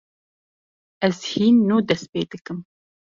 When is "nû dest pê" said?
1.67-2.21